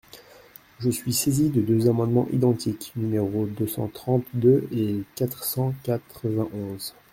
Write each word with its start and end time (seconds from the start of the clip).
Je 0.79 0.89
suis 0.89 1.13
saisie 1.13 1.51
de 1.51 1.61
deux 1.61 1.87
amendements 1.87 2.27
identiques, 2.33 2.91
numéros 2.95 3.45
deux 3.45 3.67
cent 3.67 3.87
trente-deux 3.87 4.67
et 4.71 5.03
quatre 5.13 5.43
cent 5.43 5.75
quatre-vingt-onze. 5.83 6.95